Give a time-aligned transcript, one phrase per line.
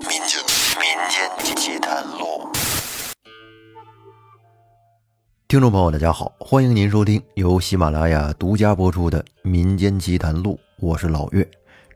[0.00, 0.40] 民间
[0.78, 2.48] 民间奇谈录，
[5.46, 11.46] 听众朋友，大家好，欢迎您收听由喜马拉雅独家播出的《民间奇谈录》，我是老岳。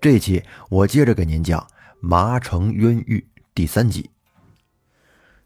[0.03, 1.59] 这期我接着给您讲
[1.99, 4.11] 《麻城冤狱》第三集。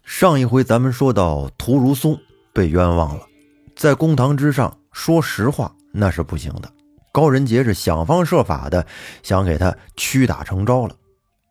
[0.03, 2.19] 上一回咱们说到屠如松
[2.51, 3.25] 被冤枉了，
[3.73, 6.69] 在公堂之上说实话那是不行的。
[7.13, 8.85] 高仁杰是想方设法的
[9.23, 10.95] 想给他屈打成招了，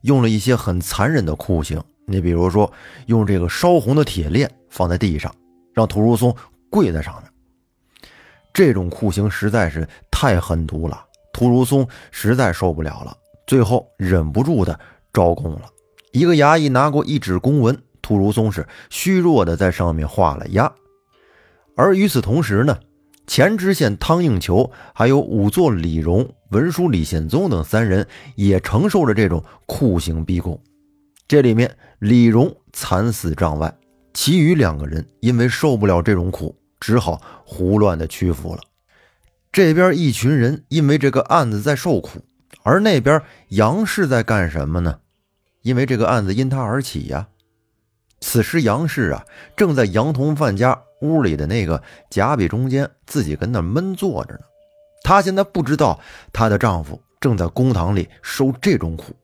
[0.03, 1.83] 用了一些很残忍的酷刑。
[2.07, 2.73] 你比如说，
[3.07, 5.35] 用这个烧红的铁链放在地上，
[5.75, 6.35] 让屠如松
[6.71, 7.31] 跪在上面。
[8.53, 13.17] 这种酷刑实在是太狠毒了，屠如松实在受不了了，
[13.47, 14.79] 最后忍不住的
[15.13, 15.63] 招供了。
[16.13, 17.77] 一个衙役拿过一纸公文。
[18.01, 20.73] 屠如松是虚弱的在上面画了押，
[21.77, 22.79] 而与此同时呢，
[23.29, 28.05] 前知县汤应求还有仵作李荣、文书李显宗等三人
[28.35, 30.59] 也承受着这种酷刑逼供。
[31.29, 33.73] 这里面李荣惨死帐外，
[34.15, 38.63] 其余两个人因为受不了这种苦，只好胡乱的屈服了。
[39.53, 42.25] 这边一群人因为这个案子在受苦，
[42.63, 43.21] 而那边
[43.51, 45.01] 杨氏在干什么呢？
[45.61, 47.29] 因为这个案子因他而起呀。
[48.21, 54.41] 此时，杨氏啊，正在杨同范家屋里的那个夹壁中间，自己跟那闷坐着呢。
[55.03, 56.01] 她现在不知道
[56.33, 59.15] 她的丈夫正在公堂里受这种苦，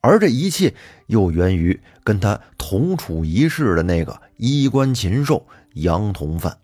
[0.00, 0.74] 而这一切
[1.06, 6.56] 又源于跟她同处一室的那个衣冠禽兽杨同范。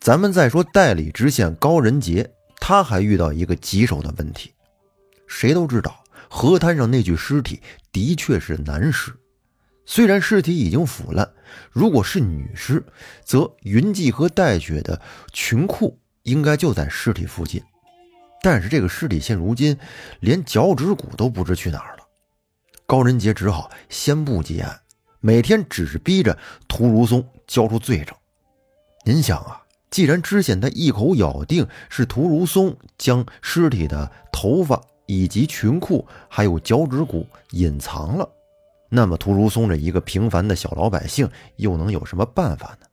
[0.00, 4.50] 咱们再说代理知县高仁杰，他还遇到一个棘手的问题。
[5.26, 7.60] 谁都知道，河滩上那具尸体
[7.92, 9.12] 的确是男尸。
[9.84, 11.28] 虽然尸体已经腐烂，
[11.72, 12.84] 如果是女尸，
[13.24, 15.00] 则云髻和带血的
[15.32, 17.62] 裙裤应该就在尸体附近。
[18.42, 19.76] 但是这个尸体现如今
[20.20, 22.04] 连脚趾骨都不知去哪儿了。
[22.86, 24.80] 高仁杰只好先不结案，
[25.20, 28.16] 每天只是逼着屠如松交出罪证。
[29.04, 29.60] 您想啊，
[29.90, 38.28] 既然知县他一口咬定是屠如松将尸体的头发以及裙裤还有脚趾骨隐藏了。
[38.92, 42.86] 那么，屠如松这一个平凡的小老百姓又能有什么办法呢？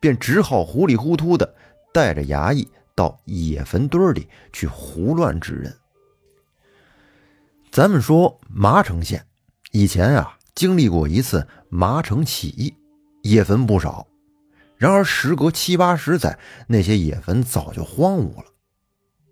[0.00, 1.54] 便只好糊里糊涂的
[1.94, 5.74] 带着衙役到野坟堆里去胡乱指认。
[7.70, 9.24] 咱们说麻城县
[9.70, 12.74] 以前啊经历过一次麻城起义，
[13.22, 14.06] 野坟不少。
[14.76, 18.46] 然而时隔七八十载，那些野坟早就荒芜了。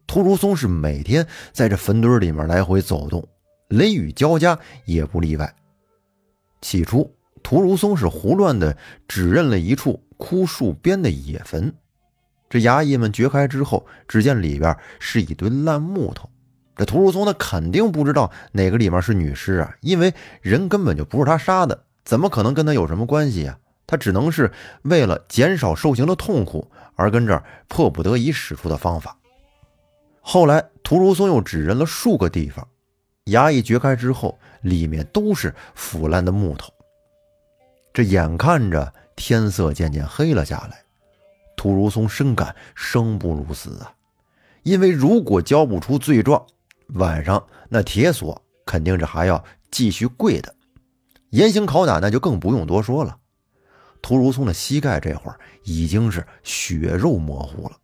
[0.06, 3.28] 屠如松是每天在这坟堆里面来回走动，
[3.68, 5.54] 雷雨交加也不例外。
[6.64, 8.74] 起初，屠如松是胡乱的
[9.06, 11.70] 指认了一处枯树边的野坟。
[12.48, 16.26] 这衙役们掘开之后，只见里边是一堆烂木头。
[16.74, 23.58] 这屠如松他肯定不知道哪个里面是女尸啊，因为人根本就不是他杀的，怎么可能跟他有什么关系呀？
[23.86, 24.50] 他只能是
[24.84, 29.18] 为了减少受刑的痛苦而跟这儿迫不得已使出的方法。
[30.22, 32.66] 后来，屠如松又指认了数个地方。
[33.26, 36.72] 衙役掘开之后，里面都是腐烂的木头。
[37.92, 40.82] 这眼看着天色渐渐黑了下来，
[41.56, 43.94] 屠如松深感生不如死啊！
[44.64, 46.44] 因为如果交不出罪状，
[46.94, 50.52] 晚上那铁锁肯定是还要继续跪的，
[51.30, 53.18] 严刑拷打那就更不用多说了。
[54.02, 57.76] 屠如松的膝盖这会儿已经是血肉模糊了，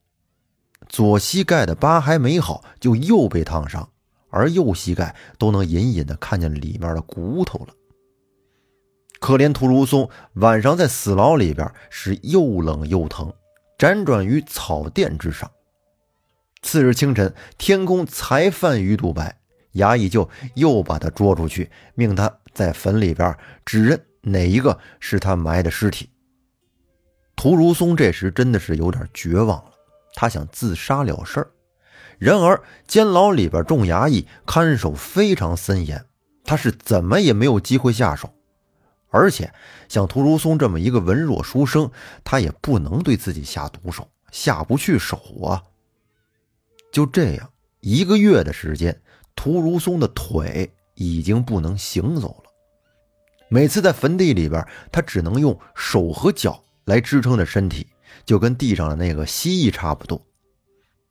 [0.89, 3.89] 左膝盖的疤还没好，就又被烫伤。
[4.31, 7.75] 而右膝盖都能隐隐的看见里面的骨头了。
[9.19, 13.31] 可怜屠如松晚上在死牢里边是又冷又疼，
[13.79, 15.51] 辗转于草垫之上。
[16.63, 19.39] 次日清晨，天空才泛鱼肚白，
[19.75, 26.09] 衙役就又把他捉出去，命他在坟里边指认哪一个是他埋的尸体。
[27.37, 29.73] 屠如松这时真的是有点绝望了，
[30.15, 31.51] 他想自杀了事儿。
[32.21, 36.05] 然而，监牢里边众衙役看守非常森严，
[36.45, 38.31] 他是怎么也没有机会下手。
[39.09, 39.51] 而且，
[39.89, 41.91] 像屠如松这么一个文弱书生，
[42.23, 45.65] 他也不能对自己下毒手，下不去手啊。
[46.93, 47.51] 就这样，
[47.81, 49.01] 一个月的时间，
[49.35, 52.51] 屠如松的腿已经不能行走了。
[53.49, 54.63] 每次在坟地里边，
[54.93, 57.87] 他只能用手和脚来支撑着身体，
[58.27, 60.23] 就跟地上的那个蜥蜴差不多。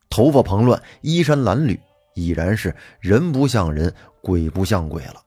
[0.10, 1.80] 头发蓬乱，衣衫褴褛，
[2.16, 5.24] 已然是人不像人，鬼不像鬼了。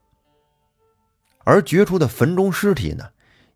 [1.45, 3.05] 而掘出的坟中尸体呢，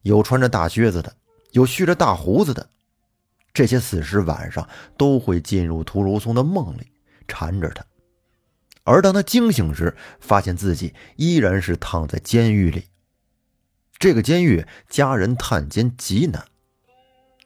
[0.02, 1.14] 有穿着大靴子的，
[1.52, 2.68] 有蓄着大胡子的。
[3.52, 4.68] 这些死尸晚上
[4.98, 6.92] 都会进入屠如松的梦里，
[7.26, 7.84] 缠着他。
[8.84, 12.84] 而当他惊醒时，发现自己依然是躺在监狱里。
[13.98, 16.44] 这个监狱家人探监极难，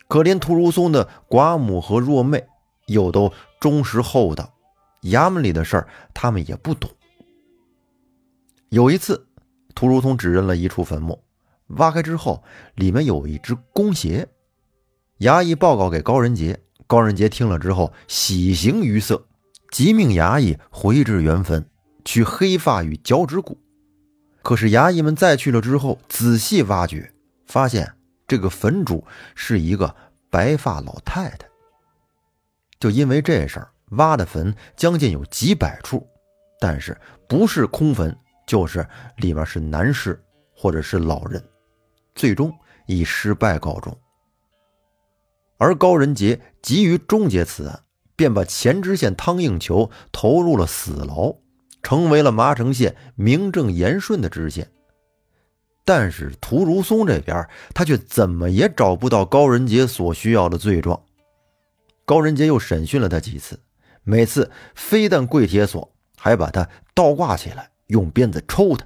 [0.08, 2.46] 可怜屠如松的寡母和弱妹
[2.90, 4.52] 又都忠实厚道，
[5.02, 6.90] 衙门里的事儿他们也不懂。
[8.69, 9.26] 有一次，
[9.75, 11.22] 屠如松指认了一处坟墓，
[11.69, 12.42] 挖开之后，
[12.75, 14.28] 里面有一只弓鞋。
[15.20, 19.26] 衙役报告给高仁杰，高仁杰听了之后喜形于色，
[19.70, 21.69] 即命衙役回至原坟
[22.04, 23.58] 取黑发与脚趾骨。
[24.42, 27.12] 可是衙役们再去了之后，仔细挖掘，
[27.46, 27.92] 发现
[28.26, 29.04] 这个坟主
[29.34, 29.94] 是一个
[30.31, 31.50] 白发老太太。
[32.80, 36.04] 就因为这事儿，挖的坟将近有几百处，
[36.58, 36.98] 但是
[37.28, 38.16] 不是空坟，
[38.46, 38.84] 就是
[39.18, 40.20] 里面是男尸
[40.56, 41.40] 或者是老人，
[42.14, 42.52] 最终
[42.86, 43.96] 以失败告终。
[45.58, 47.80] 而高仁杰急于终结此案，
[48.16, 51.36] 便把前知县汤应求投入了死牢。
[51.82, 54.70] 成为了麻城县名正言顺的知县，
[55.82, 61.02] 但是屠如松这边他却怎么也找不到高仁杰所需要的罪状。
[62.10, 63.60] 高仁杰又审讯了他几次，
[64.02, 68.84] 每次非但跪铁锁，还把他倒挂起来，用鞭子抽他。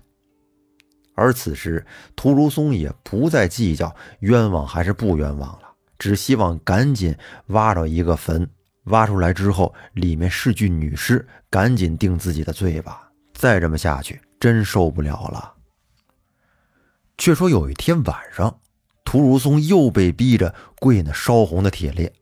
[1.14, 7.16] 而此时屠如松也不再计较冤枉还是不冤枉了，只希望赶紧
[7.46, 8.46] 挖着一个坟。
[8.88, 13.10] 挖出来之后，里面是具女尸，赶紧定自己的罪吧！
[13.32, 15.54] 再这么下去，真受不了了。
[17.16, 18.60] 却说有一天晚上，
[19.02, 22.12] 屠如松又被逼着跪那烧红的铁链。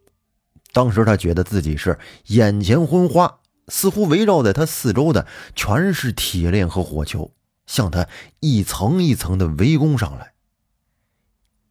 [0.72, 3.38] 当时他觉得自己是眼前昏花，
[3.68, 7.32] 似乎围绕在他四周的全是铁链和火球，
[7.66, 8.08] 向他
[8.40, 10.32] 一层一层的围攻上来。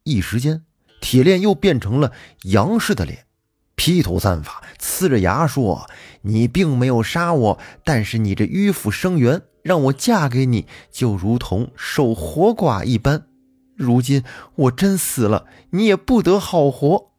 [0.04, 0.64] 一时间，
[1.00, 2.12] 铁链又变成了
[2.42, 3.26] 杨氏的脸。
[3.74, 5.88] 披头散发，呲着牙说
[6.22, 13.26] ：“你并没有杀我，但是你这迂腐生源，让我嫁给你，就如同守活寡一般。
[13.74, 14.22] 如今
[14.54, 17.11] 我真死了，你也不得好活。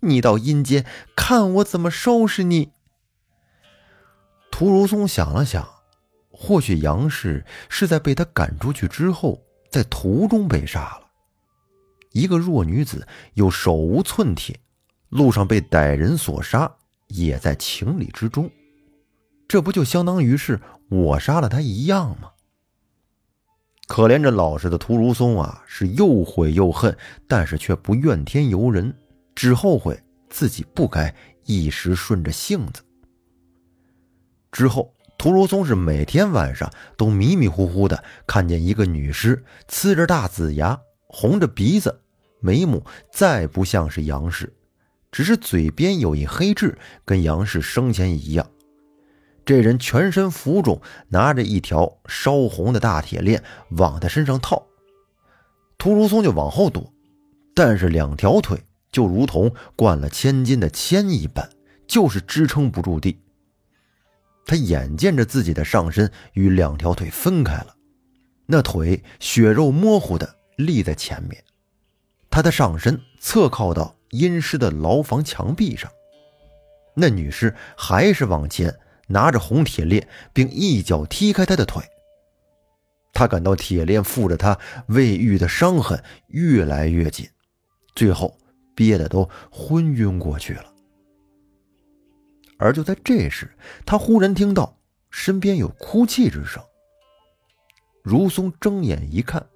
[0.00, 2.72] 你到阴间看我怎么收拾你。”
[4.50, 5.68] 屠如松想了想，
[6.30, 11.08] 或许杨氏是在被他赶出去之后，在途中被杀了。
[12.12, 14.58] 一个弱女子又手无寸铁。
[15.10, 16.72] 路上被歹人所杀，
[17.08, 18.48] 也在情理之中。
[19.48, 22.30] 这不就相当于是我杀了他一样吗？
[23.88, 28.96] 可怜这老实的屠如松啊，是又悔又恨，但是却不怨天尤人，
[29.40, 29.98] 只后悔
[30.28, 31.14] 自己不该
[31.46, 32.82] 一时顺着性子。
[34.52, 42.02] 之后，屠如松是每天晚上都迷迷糊糊的看见一个女尸，呲着大紫牙，红着鼻子，
[42.40, 44.52] 眉目再不像是杨氏。
[45.10, 46.76] 只是嘴边有一黑痣，
[47.06, 48.46] 跟杨氏生前一样。
[49.46, 54.66] 这人全身浮肿，拿着一条烧红的大铁链往他身上套。
[55.78, 56.92] 屠如松就往后躲，
[57.54, 61.48] 但是两条腿就如同灌了千斤的铅一般，
[61.86, 63.20] 就是支撑不住地。
[64.46, 67.76] 他眼见着自己的上身与两条腿分开了，
[68.46, 71.42] 那腿血肉模糊的立在前面，
[72.30, 73.96] 他的上身侧靠到。
[74.10, 75.88] 阴湿的牢房墙壁上，
[76.96, 78.76] 那女尸还是往前
[79.06, 81.80] 拿着红铁链，并一脚踢开他的腿。
[83.12, 87.28] 他感到铁链附着他未愈的伤痕越来越紧，
[87.94, 88.36] 最后
[88.80, 90.72] 憋得都昏晕过去了。
[92.56, 94.74] 而就在这时，他忽然听到
[95.10, 96.64] 身边有哭泣之声。
[98.02, 99.46] 如松睁眼一看，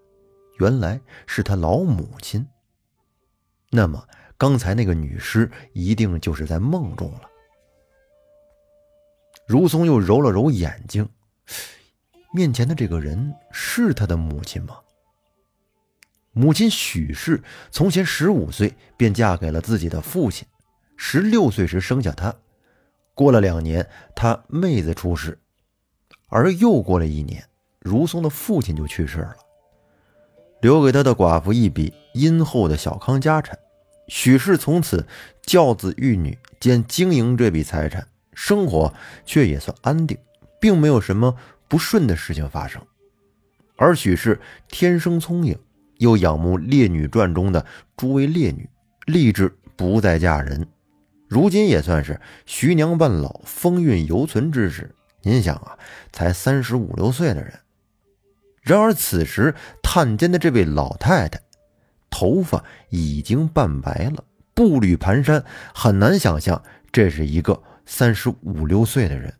[0.58, 2.46] 原来是他老母亲。
[3.70, 4.06] 那么。
[4.36, 7.22] 刚才那个女尸一定就是在梦中了。
[9.46, 11.08] 如松又揉了揉眼睛，
[12.34, 14.76] 面前的这个人是他的母亲吗？
[16.34, 20.46] 母亲许氏从前十五岁便嫁给了自己的父亲，
[20.96, 22.34] 十六岁时生下他。
[23.14, 25.38] 过了两年，他妹子出世，
[26.28, 27.44] 而又过了一年，
[27.78, 29.36] 如松的父亲就去世了，
[30.60, 33.56] 留给他的寡妇一笔殷厚的小康家产。
[34.08, 35.06] 许氏从此
[35.42, 38.92] 教子育女兼经营这笔财产，生活
[39.24, 40.18] 却也算安定，
[40.60, 41.36] 并没有什么
[41.68, 42.82] 不顺的事情发生。
[43.76, 45.56] 而许氏天生聪颖，
[46.04, 47.64] 又仰慕《烈女传》中的
[47.96, 48.68] 诸位烈女，
[49.06, 50.66] 立志不再嫁人。
[51.26, 54.94] 如今也算是徐娘半老，风韵犹存之时。
[55.22, 55.78] 您想啊，
[56.12, 57.52] 才三十五六岁的人。
[58.60, 61.40] 然而此时探监的这位老太太。
[62.10, 64.22] 头发已经半白了，
[64.54, 65.42] 步履蹒跚，
[65.74, 69.32] 很难想象这是一个三十五六岁的人。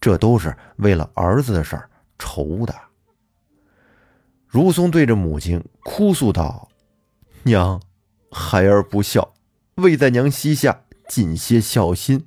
[0.00, 2.74] 这都是为了儿子的事儿愁的。
[4.52, 6.68] 如松对着母亲哭诉道
[7.44, 7.80] ：“娘，
[8.30, 9.32] 孩儿不孝，
[9.76, 12.26] 未在娘膝下尽些孝心，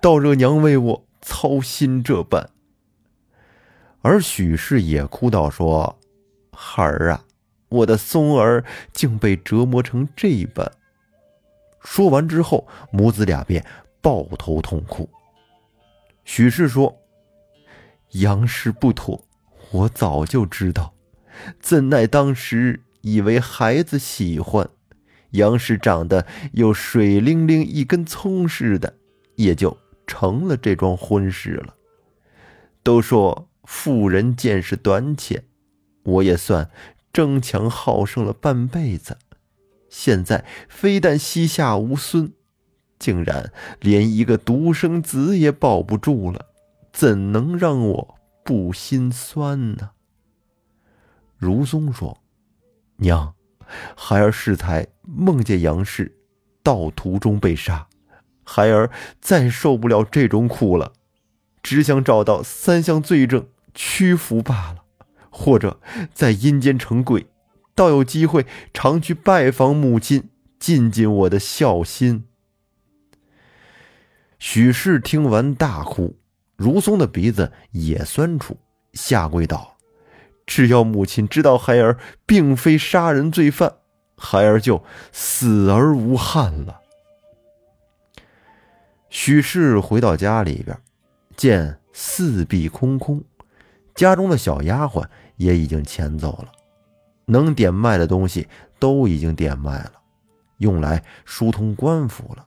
[0.00, 2.50] 倒惹娘为我操心这般。”
[4.02, 5.96] 而许氏也哭道：“说，
[6.50, 7.22] 孩儿啊，
[7.68, 10.68] 我的松儿竟被折磨成这般。”
[11.80, 13.64] 说完之后，母子俩便
[14.02, 15.08] 抱头痛哭。
[16.24, 16.98] 许氏说
[18.18, 19.24] ：“杨氏不妥，
[19.70, 20.92] 我早就知道。”
[21.60, 24.68] 怎奈当时以为孩子喜欢，
[25.30, 28.94] 杨氏长得又水灵灵一根葱似的，
[29.36, 31.74] 也就成了这桩婚事了。
[32.82, 35.44] 都说妇人见识短浅，
[36.02, 36.70] 我也算
[37.12, 39.18] 争强好胜了半辈子，
[39.88, 42.32] 现在非但膝下无孙，
[42.98, 46.46] 竟然连一个独生子也保不住了，
[46.92, 49.90] 怎能让我不心酸呢？
[51.40, 52.18] 如松说
[53.00, 53.34] ：“娘，
[53.96, 56.14] 孩儿适才梦见杨氏，
[56.62, 57.88] 道途中被杀，
[58.44, 58.90] 孩儿
[59.22, 60.92] 再受不了这种苦了，
[61.62, 64.84] 只想找到三项罪证屈服罢了，
[65.30, 65.80] 或者
[66.12, 67.26] 在阴间成鬼，
[67.74, 68.44] 倒有机会
[68.74, 70.28] 常去拜访母亲，
[70.58, 72.26] 尽尽我的孝心。”
[74.38, 76.18] 许氏听完大哭，
[76.56, 78.58] 如松的鼻子也酸楚，
[78.92, 79.78] 下跪道。
[80.50, 83.72] 只要母亲知道孩儿并非杀人罪犯，
[84.16, 86.80] 孩儿就死而无憾了。
[89.10, 90.76] 许氏回到家里边，
[91.36, 93.22] 见四壁空空，
[93.94, 95.04] 家中的小丫鬟
[95.36, 96.50] 也已经遣走了，
[97.26, 98.48] 能点卖的东西
[98.80, 99.92] 都已经点卖了，
[100.58, 102.44] 用来疏通官府了。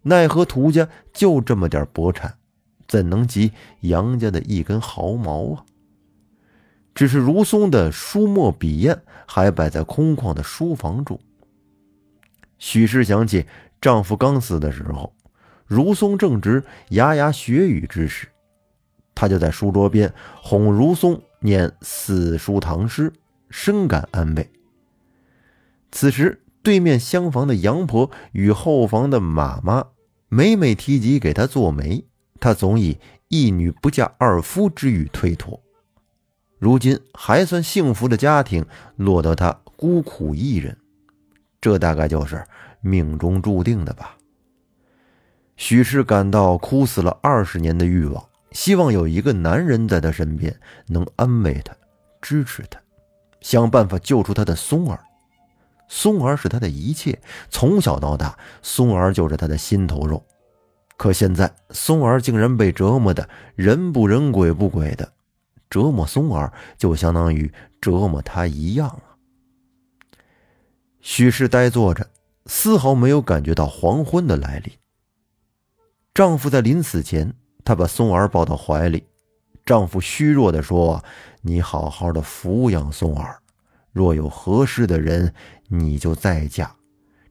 [0.00, 2.38] 奈何涂家就这么点薄产，
[2.88, 5.64] 怎能及杨家的一根毫毛啊？
[6.94, 11.18] 只是如松的书墨笔砚还摆在空旷的书房中。
[12.58, 13.46] 许氏想起
[13.80, 15.12] 丈夫刚死的时候，
[15.66, 18.28] 如松正值牙牙学语之时，
[19.14, 23.12] 她就在书桌边哄如松念四书唐诗，
[23.50, 24.48] 深感安慰。
[25.90, 29.84] 此时，对面厢房的杨婆与后房的马妈
[30.28, 32.06] 每每提及给她做媒，
[32.40, 32.98] 她总以
[33.28, 35.63] 一女不嫁二夫之语推脱。
[36.64, 38.64] 如今还算幸福的家庭，
[38.96, 40.74] 落得他孤苦一人，
[41.60, 42.42] 这大概就是
[42.80, 44.16] 命中注定的吧。
[45.58, 51.76] 许氏感到哭死了二十年的欲望，希望有一个男人在他身边，能安慰他、
[52.22, 52.80] 支持他，
[53.42, 54.98] 想办法救出他的松儿。
[55.86, 60.24] 松儿是他的一切，从小到大，松儿就是他的心头肉。
[60.96, 65.12] 可现在，松儿竟然被折磨的人不人、鬼不鬼的。
[65.74, 69.18] 折磨松儿，就相当于折磨他一样啊！
[71.00, 72.08] 许氏呆坐着，
[72.46, 74.72] 丝毫没有感觉到黄昏的来临。
[76.14, 79.02] 丈夫在临死前，她把松儿抱到怀里。
[79.66, 81.04] 丈夫虚弱的说
[81.42, 83.40] ：“你好好的抚养松儿，
[83.90, 85.34] 若有合适的人，
[85.66, 86.72] 你就再嫁。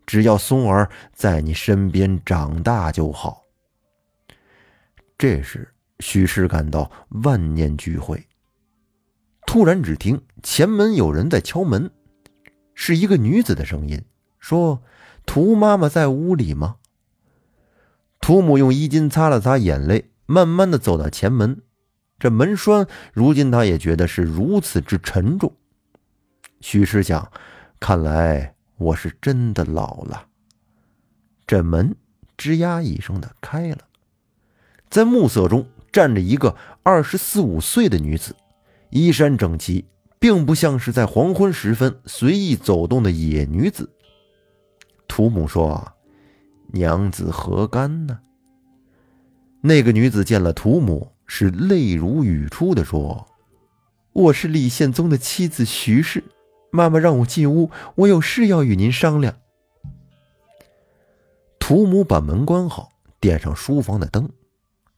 [0.05, 3.41] 只要松儿在你身边长大就好。”
[5.17, 6.91] 这时，许氏感到
[7.23, 8.21] 万念俱灰。
[9.45, 11.91] 突然，只听前门有人在敲门，
[12.73, 14.03] 是一个女子的声音，
[14.39, 14.81] 说
[15.27, 16.77] ：“涂妈妈在屋里吗？”
[18.19, 21.61] 涂母用衣襟擦了擦眼泪，慢慢的走到前门。
[22.17, 25.53] 这门栓，如今他也觉得是如此之沉重。
[26.61, 27.31] 许氏想，
[27.79, 30.27] 看来我是真的老了。
[31.45, 31.95] 这门
[32.37, 33.79] 吱呀一声的开了，
[34.89, 38.33] 在暮色中站着一个二十四五岁的女子。
[38.95, 39.83] 衣衫整齐，
[40.19, 43.91] 并不像是在黄昏时分随意走动的野女子。
[45.07, 45.93] 屠母说
[46.71, 48.19] ：“娘子何干呢？”
[49.61, 53.25] 那个女子见了屠母，是泪如雨出的说
[54.13, 56.23] ：“我是李宪宗的妻子徐氏，
[56.71, 59.35] 妈妈让我进屋，我有事要与您商量。”
[61.57, 64.29] 屠母把门关好，点上书房的灯，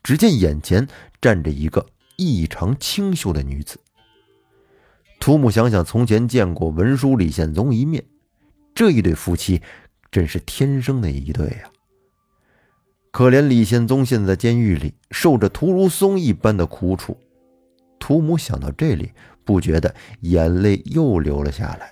[0.04, 0.86] 只见眼前
[1.22, 1.86] 站着一个
[2.18, 3.80] 异常清秀的女子。
[5.26, 8.06] 涂母想想从前见过文书李宪宗一面，
[8.76, 9.60] 这一对夫妻
[10.12, 11.72] 真是天生的一对呀。
[13.10, 17.18] 可怜李宪宗现在监狱里受着屠如松一般的苦楚，
[17.98, 19.12] 涂母想到这里，
[19.44, 21.92] 不觉得眼泪又流了下来。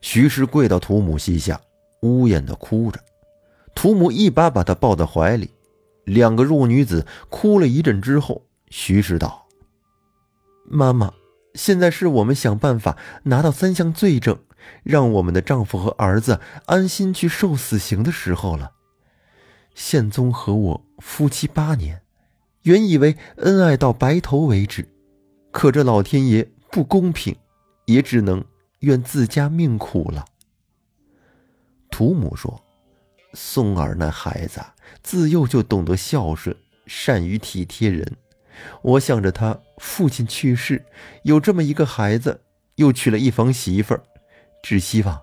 [0.00, 1.60] 徐氏跪到涂母膝下，
[2.00, 2.98] 呜咽的哭着，
[3.74, 5.50] 涂母一把把她抱在怀里，
[6.04, 9.46] 两个弱女子哭了一阵之后，徐氏道
[10.64, 11.12] ：“妈妈，
[11.56, 14.38] 现在是我们想办法拿到三项罪证，
[14.84, 18.72] 让我们的丈夫和儿子安心去受死刑的时候了。
[19.74, 22.02] 宪宗和我夫妻八年，
[22.62, 24.88] 原以为恩爱到白头为止，
[25.50, 27.34] 可这老天爷不公平，
[27.86, 28.44] 也只能
[28.80, 30.24] 怨自家命苦了。”
[31.90, 32.62] 图母说。
[33.38, 34.62] 松儿那孩子
[35.02, 38.16] 自幼就懂得孝顺，善于体贴人。
[38.80, 40.84] 我想着他父亲去世，
[41.22, 42.40] 有这么一个孩子，
[42.76, 44.02] 又娶了一房媳妇儿，
[44.62, 45.20] 只希望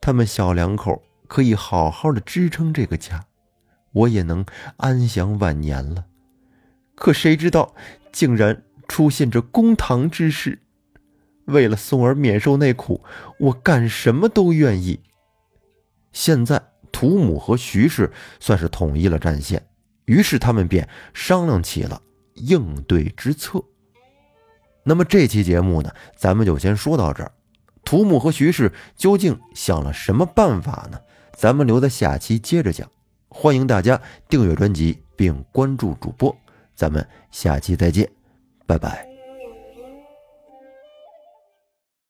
[0.00, 3.24] 他们小两口可以好好的支撑这个家，
[3.92, 4.44] 我也能
[4.76, 6.06] 安享晚年了。
[6.94, 7.74] 可谁知道，
[8.12, 10.60] 竟然出现这公堂之事。
[11.46, 13.04] 为了宋儿免受那苦，
[13.38, 15.00] 我干什么都愿意。
[16.12, 16.62] 现在。
[16.92, 18.10] 土母和徐氏
[18.40, 19.62] 算是统一了战线，
[20.06, 22.00] 于是他们便商量起了
[22.36, 23.62] 应对之策。
[24.88, 27.32] 那么这期节目呢，咱们就先说到这儿。
[27.84, 31.00] 土木和徐氏究竟想了什么办法呢？
[31.36, 32.88] 咱们留在下期接着讲。
[33.28, 36.34] 欢迎大家订阅专辑并关注主播，
[36.76, 38.08] 咱们下期再见，
[38.64, 39.15] 拜拜。